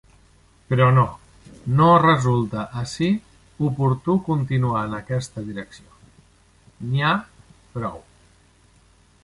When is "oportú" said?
3.69-4.15